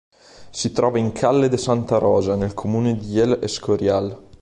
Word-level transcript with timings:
Si 0.49 0.71
trova 0.71 0.97
in 0.97 1.11
calle 1.11 1.47
de 1.47 1.57
Santa 1.57 1.99
Rosa, 1.99 2.33
nel 2.35 2.55
comune 2.55 2.97
di 2.97 3.19
El 3.19 3.37
Escorial. 3.43 4.17